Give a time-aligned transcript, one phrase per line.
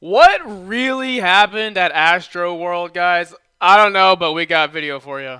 [0.00, 3.34] What really happened at Astroworld, guys?
[3.58, 5.38] I don't know, but we got video for you.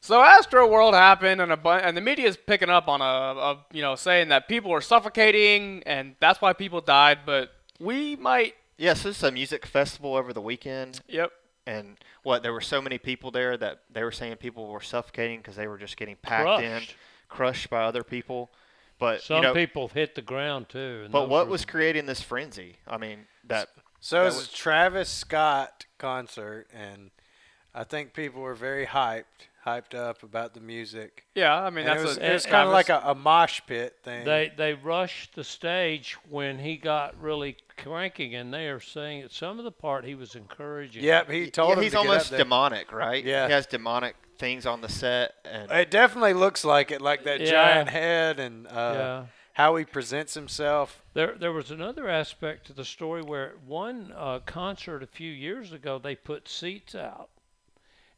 [0.00, 3.64] So Astroworld happened, and a bu- and the media is picking up on a, a
[3.72, 7.18] you know saying that people were suffocating, and that's why people died.
[7.26, 11.32] But we might, Yes, this is a music festival over the weekend, yep,
[11.68, 15.38] and what there were so many people there that they were saying people were suffocating
[15.38, 16.96] because they were just getting packed in, Crushed.
[17.28, 18.50] crushed by other people.
[18.98, 21.08] But Some you know, people hit the ground too.
[21.12, 22.78] but what were- was creating this frenzy?
[22.86, 23.68] I mean, that
[24.00, 27.10] So That it's was- a Travis Scott concert, and
[27.74, 31.24] I think people were very hyped, hyped up about the music.
[31.34, 31.54] yeah.
[31.54, 33.60] I mean And that's it was, a, it was kind of like a, a mosh
[33.66, 34.24] pit thing.
[34.24, 39.32] They they rushed the stage when he got really cranking, and they are saying at
[39.32, 41.04] some of the part he was encouraging.
[41.04, 42.38] yep, he told yeah, him he's to get almost up there.
[42.38, 43.22] demonic, right?
[43.24, 43.46] Yeah.
[43.46, 47.40] he has demonic things on the set, and It definitely looks like it, like that
[47.40, 47.50] Yeah.
[47.50, 49.24] giant head and uh, Yeah.
[49.54, 51.02] how he presents himself.
[51.14, 55.30] There, there was another aspect to the story where at one uh, concert a few
[55.30, 57.28] years ago they put seats out,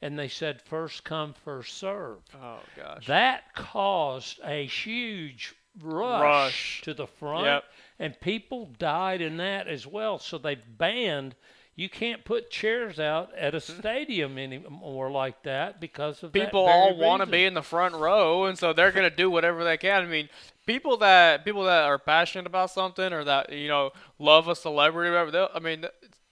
[0.02, 2.18] and they said first come first serve.
[2.42, 3.06] oh gosh.
[3.06, 6.80] That caused a huge rush, Rush.
[6.82, 7.64] to the front, Yep.
[7.98, 10.18] and people died in that as well.
[10.18, 11.34] So they banned.
[11.76, 13.78] You can't put chairs out at a mm-hmm.
[13.78, 17.94] stadium anymore like that because of that people all want to be in the front
[17.94, 20.02] row, and so they're gonna do whatever they can.
[20.02, 20.28] I mean,
[20.66, 25.10] people that people that are passionate about something or that you know love a celebrity,
[25.10, 25.48] or whatever.
[25.54, 25.86] I mean,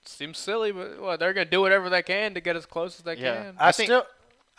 [0.09, 3.03] seems silly, but well, they're gonna do whatever they can to get as close as
[3.05, 3.35] they Yeah.
[3.45, 3.57] can.
[3.59, 4.07] I, think- still,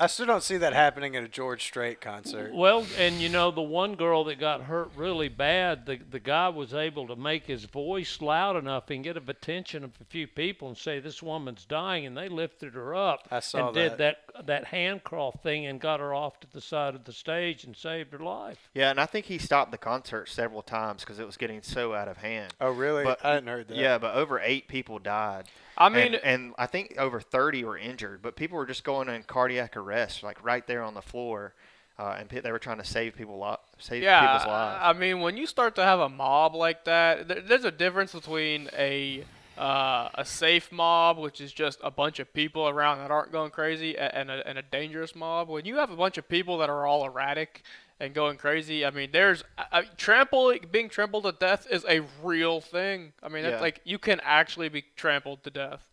[0.01, 2.53] I still don't see that happening at a George Strait concert.
[2.53, 6.47] Well, and you know the one girl that got hurt really bad, the the guy
[6.49, 10.25] was able to make his voice loud enough and get the attention of a few
[10.27, 13.97] people and say this woman's dying, and they lifted her up I saw and did
[13.97, 17.75] that that handcraft thing and got her off to the side of the stage and
[17.75, 18.69] saved her life.
[18.73, 21.93] yeah, and I think he stopped the concert several times because it was getting so
[21.93, 22.53] out of hand.
[22.59, 23.03] Oh, really?
[23.03, 23.77] But- I hadn't heard that.
[23.77, 25.45] Yeah, but over eight people died.
[25.77, 29.07] I mean, and, and I think over 30 were injured, but people were just going
[29.07, 31.53] in cardiac arrest, like right there on the floor,
[31.97, 34.79] uh, and they were trying to save people, li- save yeah, people's lives.
[34.81, 38.13] I mean, when you start to have a mob like that, there, there's a difference
[38.13, 39.23] between a
[39.59, 43.51] uh, a safe mob, which is just a bunch of people around that aren't going
[43.51, 45.49] crazy, and a, and a dangerous mob.
[45.49, 47.63] When you have a bunch of people that are all erratic
[47.99, 52.61] and going crazy, I mean, there's I, trample being trampled to death is a real
[52.61, 53.11] thing.
[53.21, 53.59] I mean, Yeah.
[53.59, 55.85] like you can actually be trampled to death.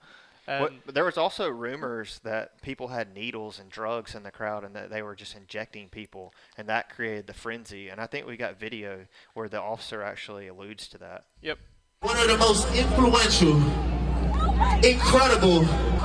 [0.49, 4.63] And What, there was also rumors that people had needles and drugs in the crowd,
[4.63, 7.89] and that they were just injecting people, and that created the frenzy.
[7.89, 11.25] And I think we got video where the officer actually alludes to that.
[11.43, 11.59] yep.
[12.07, 13.57] One of the most influential,
[14.85, 15.65] incredible,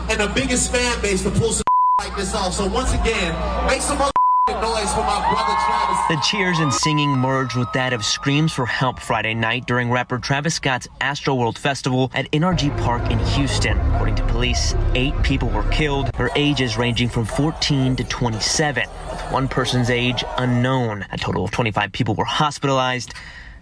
[0.10, 1.64] and the biggest fan base to pull some
[2.00, 2.54] like this off.
[2.54, 3.36] So once again,
[3.68, 4.00] make some
[4.50, 6.08] noise for my brother Travis.
[6.10, 10.18] The cheers and singing merged with that of screams for help Friday night during rapper
[10.18, 13.78] Travis Scott's Astroworld Festival at NRG Park in Houston.
[13.94, 19.22] According to police, eight people were killed, their ages ranging from 14 to 27, with
[19.32, 21.06] one person's age unknown.
[21.12, 23.14] A total of 25 people were hospitalized.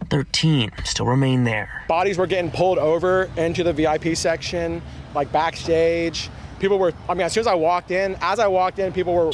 [0.10, 1.84] 13 still remain there.
[1.88, 4.82] bodies were getting pulled over into the VIP section,
[5.14, 6.30] like backstage.
[6.60, 9.14] People were, I mean, as soon as I walked in, as I walked in, people
[9.14, 9.32] were,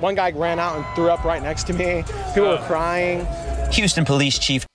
[0.00, 2.02] one guy ran out and threw up right next to me.
[2.28, 2.64] People were oh.
[2.66, 3.26] crying.
[3.72, 4.66] Houston Police Chief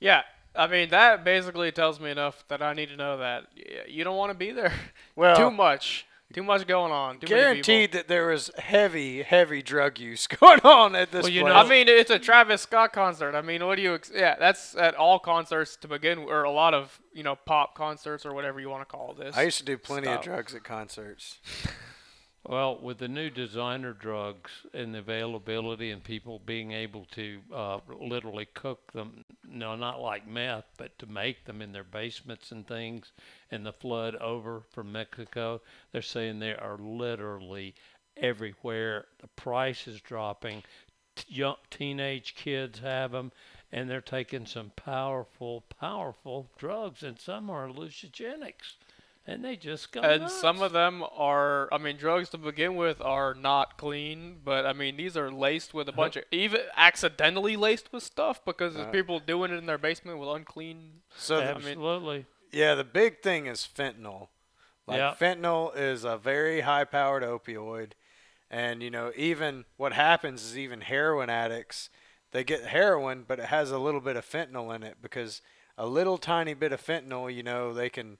[0.00, 0.22] Yeah,
[0.54, 3.44] I mean that basically tells me enough that I need to know that
[3.88, 4.72] you don't want to be there.
[5.16, 7.18] Well- too much, too much going on.
[7.18, 7.98] Too Guaranteed people.
[8.00, 11.52] that there was heavy, heavy drug use going on at this Well, you place.
[11.54, 13.34] know- I mean, it's a Travis Scott concert.
[13.34, 13.94] I mean, what do you?
[13.94, 17.74] Ex- yeah, that's at all concerts to begin, or a lot of you know pop
[17.74, 19.36] concerts or whatever you want to call this.
[19.36, 20.18] I used to do plenty Stop.
[20.18, 21.38] of drugs at concerts.
[22.48, 27.80] Well, with the new designer drugs and the availability and people being able to uh,
[27.98, 32.64] literally cook them, no, not like meth, but to make them in their basements and
[32.64, 33.10] things,
[33.50, 37.74] and the flood over from Mexico, they're saying they are literally
[38.16, 39.06] everywhere.
[39.18, 40.62] The price is dropping.
[41.26, 43.32] Young teenage kids have them,
[43.72, 48.76] and they're taking some powerful, powerful drugs, and some are hallucinogenics.
[49.28, 50.40] And they just go and nuts.
[50.40, 51.68] some of them are.
[51.72, 55.74] I mean, drugs to begin with are not clean, but I mean these are laced
[55.74, 56.02] with a uh-huh.
[56.02, 58.92] bunch of even accidentally laced with stuff because there's uh-huh.
[58.92, 61.00] people doing it in their basement with unclean.
[61.16, 62.26] So, the, Absolutely.
[62.52, 64.28] yeah, the big thing is fentanyl.
[64.86, 65.14] Like Yeah.
[65.18, 67.92] fentanyl is a very high-powered opioid,
[68.48, 71.90] and you know even what happens is even heroin addicts
[72.32, 75.40] they get heroin, but it has a little bit of fentanyl in it because
[75.78, 78.18] a little tiny bit of fentanyl, you know, they can.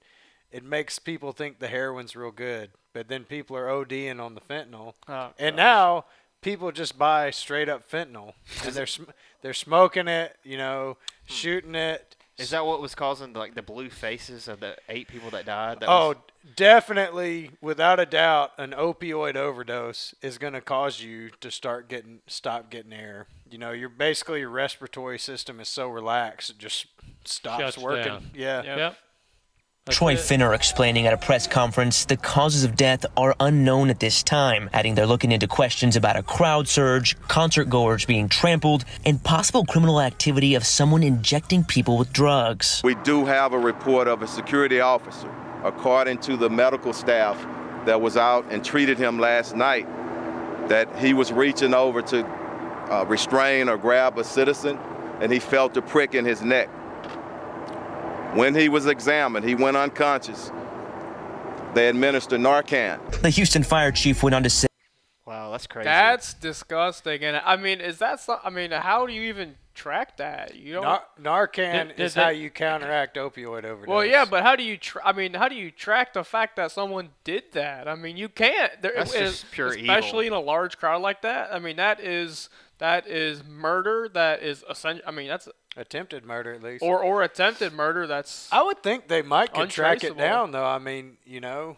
[0.51, 4.41] It makes people think the heroin's real good, but then people are ODing on the
[4.41, 4.93] fentanyl.
[5.07, 6.05] Oh, And now
[6.41, 8.33] people just buy straight up fentanyl
[8.63, 9.09] and they're sm-
[9.41, 10.97] they're smoking it, you know,
[11.27, 11.33] hmm.
[11.33, 12.15] shooting it.
[12.37, 15.79] Is that what was causing like the blue faces of the eight people that died?
[15.79, 16.17] That Oh, was-
[16.55, 22.19] definitely, without a doubt, an opioid overdose is going to cause you to start getting
[22.27, 23.25] stop getting air.
[23.49, 26.85] You know, you're basically your respiratory system is so relaxed it just
[27.25, 28.05] stops Shuts working.
[28.05, 28.31] down.
[28.35, 28.61] Yeah.
[28.63, 28.77] Yep.
[28.77, 28.97] Yep.
[29.87, 30.19] That's Troy it.
[30.19, 34.69] Finner explaining at a press conference the causes of death are unknown at this time,
[34.73, 39.65] adding they're looking into questions about a crowd surge, concert goers being trampled, and possible
[39.65, 42.81] criminal activity of someone injecting people with drugs.
[42.83, 47.41] We do have a report of a security officer, according to the medical staff
[47.85, 49.87] that was out and treated him last night,
[50.67, 52.25] that he was reaching over to
[52.91, 54.77] uh, restrain or grab a citizen
[55.21, 56.69] and he felt a prick in his neck.
[58.37, 60.51] When he was examined, he went unconscious.
[61.73, 63.23] They administered Narcan.
[63.23, 64.67] The Houston fire chief went on to say.
[65.25, 65.85] wow, that's crazy.
[65.85, 67.23] That's disgusting.
[67.23, 68.19] And I mean, is that?
[68.19, 70.55] So, I mean, how do you even track that?
[70.55, 70.83] You don't.
[70.83, 73.87] Nar- Narcan Did- did is they- how you counteract opioid overdose.
[73.87, 74.77] well, yeah, but how do you?
[74.77, 77.87] Tra- I mean, how do you track the fact that someone did that?
[77.87, 78.81] I mean, you can't.
[78.81, 80.39] There, That's it- just pure especially evil.
[80.39, 81.53] in a large crowd like that.
[81.53, 84.09] I mean, that is that is murder.
[84.13, 85.03] That is essential.
[85.07, 86.83] I mean, that's attempted murder at least.
[86.83, 88.07] or or attempted murder.
[88.07, 90.65] That's I would think they might could track it down though.
[90.65, 91.77] I mean, you know, they're-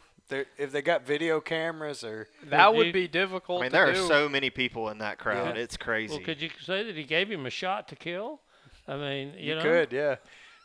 [0.57, 3.61] if they got video cameras or that you- would be difficult.
[3.61, 4.07] I mean, to there are do.
[4.07, 5.55] so many people in that crowd.
[5.55, 5.61] Yeah.
[5.63, 6.15] It's crazy.
[6.15, 8.39] Well, could you say that he gave him a shot to kill?
[8.87, 10.15] I mean, you, you, know, could, yeah.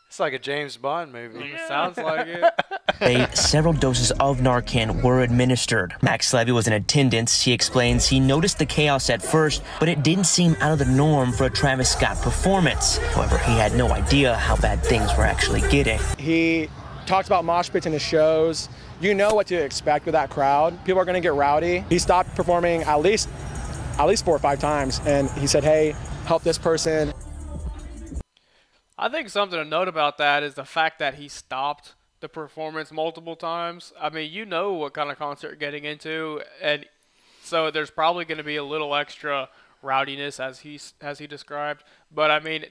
[0.07, 1.51] It's like a James Bond movie.
[1.51, 2.43] It sounds like it.
[3.01, 5.93] They, several doses of Narcan were administered.
[6.01, 7.41] Max Levy was in attendance.
[7.41, 10.85] He explains he noticed the chaos at first, but it didn't seem out of the
[10.85, 12.97] norm for a Travis Scott performance.
[12.97, 15.99] However, he had no idea how bad things were actually getting.
[16.17, 16.69] He
[17.05, 18.69] talks about mosh pits in his shows.
[18.99, 20.83] You know what to expect with that crowd.
[20.85, 21.85] People are going to get rowdy.
[21.89, 23.29] He stopped performing at least
[23.97, 27.13] at least four or five times, and he said, "Hey, help this person."
[28.97, 32.91] I think something to note about that is the fact that he stopped the performance
[32.91, 33.93] multiple times.
[33.99, 36.85] I mean, you know what kind of concert you're getting into, and
[37.43, 39.49] so there's probably going to be a little extra
[39.81, 41.83] rowdiness as he as he described.
[42.11, 42.65] But I mean,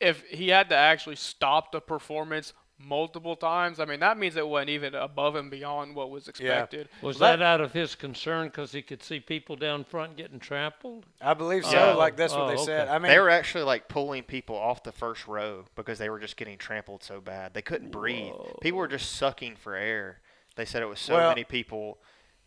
[0.00, 4.48] if he had to actually stop the performance multiple times, I mean that means it
[4.48, 6.88] went even above and beyond what was expected.
[7.02, 10.38] Was Well, that, out of his concern because he could see people down front getting
[10.38, 11.06] trampled?
[11.20, 11.72] I believe so.
[11.72, 11.94] Yeah.
[11.94, 12.88] Like that's what Oh, they said.
[12.88, 16.20] I mean, they were actually like pulling people off the first row because they were
[16.20, 17.54] just getting trampled so bad.
[17.54, 18.32] They couldn't breathe.
[18.60, 20.20] People were just sucking for air.
[20.56, 21.98] They said it was so Well- many people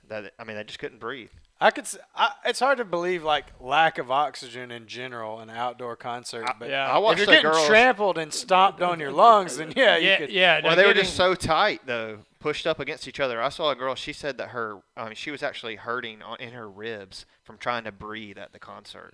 [0.07, 1.29] that I mean they just couldn't breathe.
[1.61, 1.83] I could.
[1.83, 5.95] s I it's hard to believe like lack of oxygen in general in an outdoor
[5.95, 6.49] concert.
[6.57, 6.89] But yeah.
[6.89, 7.67] I if you're getting girls.
[7.67, 10.31] trampled and stomped on your lungs, then yeah, you yeah, could.
[10.31, 10.61] yeah.
[10.63, 13.41] well, now they were just so tight though, pushed up against each other.
[13.41, 13.95] I saw a girl.
[13.95, 17.83] She said that her, um, she was actually hurting on, in her ribs from trying
[17.83, 19.13] to breathe at the concert.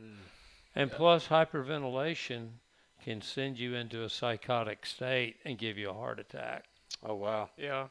[0.76, 2.50] And plus, hyperventilation
[3.04, 6.66] can send you into a psychotic state and give you a heart attack.
[7.04, 7.50] Oh wow.
[7.58, 7.88] Yeah.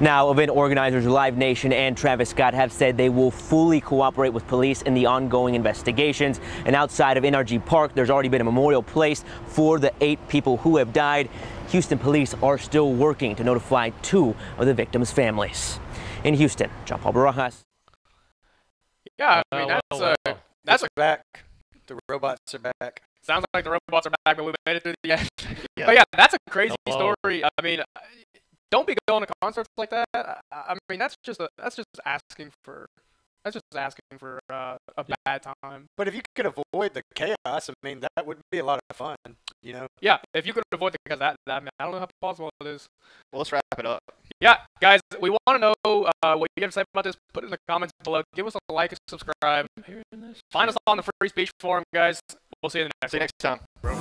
[0.00, 4.46] Now, event organizers Live Nation and Travis Scott have said they will fully cooperate with
[4.46, 6.40] police in the ongoing investigations.
[6.64, 10.56] And outside of NRG Park, there's already been a memorial placed for the eight people
[10.56, 11.28] who have died.
[11.68, 15.78] Houston police are still working to notify two of the victims' families.
[16.24, 17.60] In Houston, John Paul Barajas.
[19.18, 19.42] Yeah.
[19.52, 21.44] I mean Well, that's well, a that's a back.
[21.86, 23.02] The robots are back.
[23.22, 25.28] sounds like the robots are back, but we made it through the end.
[25.76, 25.86] Yeah.
[25.86, 27.14] But yeah, that's a crazy Hello.
[27.22, 27.42] story.
[27.44, 27.80] I mean,
[28.70, 30.06] don't be going to concerts like that.
[30.14, 32.86] I, I mean, that's just a, that's just asking for
[33.44, 35.86] that's just asking for uh, a bad time.
[35.96, 38.96] But if you could avoid the chaos, I mean, that would be a lot of
[38.96, 39.16] fun.
[39.62, 39.86] You know.
[40.00, 42.08] Yeah, if you could avoid it, because that, that I, mean, I don't know how
[42.20, 42.86] possible it is.
[43.32, 44.00] Well, let's wrap it up.
[44.40, 47.16] Yeah, guys, we want to know uh, what you have to say about this.
[47.32, 48.22] Put it in the comments below.
[48.34, 49.66] Give us a like and subscribe.
[50.50, 52.20] Find us on the free speech forum, guys.
[52.62, 53.99] We'll see you in the next See you next time.